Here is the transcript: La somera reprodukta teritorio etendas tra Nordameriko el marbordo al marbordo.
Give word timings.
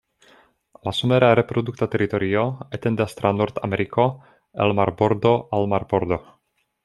La 0.87 0.93
somera 0.99 1.27
reprodukta 1.39 1.87
teritorio 1.95 2.45
etendas 2.79 3.13
tra 3.19 3.33
Nordameriko 3.41 4.05
el 4.65 4.75
marbordo 4.81 5.35
al 5.59 5.69
marbordo. 5.75 6.19